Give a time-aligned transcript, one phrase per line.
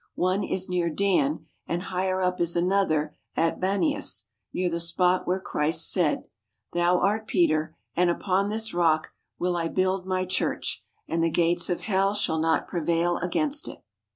[0.15, 5.39] One is near Dan, and higher up is another at Banias, near the spot where
[5.39, 6.23] Christ said:
[6.73, 11.69] "Thou art Peter, and upon this rock will I build my Church, and the gates
[11.69, 13.83] of hell shall not prevail against it."